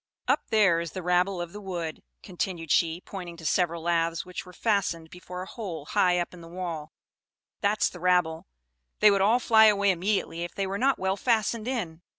[0.27, 4.47] "Up there is the rabble of the wood," continued she, pointing to several laths which
[4.47, 6.91] were fastened before a hole high up in the wall;
[7.59, 8.47] "that's the rabble;
[8.99, 12.01] they would all fly away immediately, if they were not well fastened in.